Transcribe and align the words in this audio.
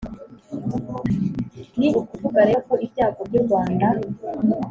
ni 1.77 1.87
ukuvuga 1.99 2.39
rero 2.47 2.59
ko 2.67 2.75
ibyago 2.85 3.21
by'u 3.27 3.41
rwanda 3.45 3.87